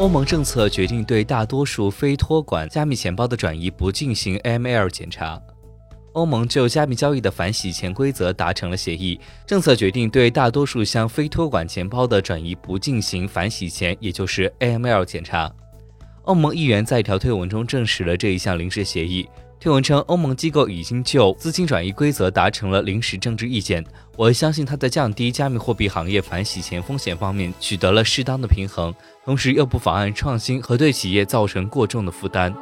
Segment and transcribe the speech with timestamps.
[0.00, 5.38] 欧盟政策决定对大多数非托管加密钱包的转移不进行 AML 检查。
[6.14, 15.52] 欧盟就加密交易的反洗钱规则达成了协议，政策决定对大多数向非托管钱包的转移不进行反洗钱，也就是 AML 检查。
[16.22, 19.28] 欧盟议员在一条推文中证实了这一项临时协议。
[19.60, 23.84] 推文称欧盟机构已经就资金转移规则达成了临时政治意见。
[24.16, 32.54] 我相信它在降低加密货币行业反洗钱风险方面取得了适当的平衡同时又不妨碍创新和对企业造成过重的负担。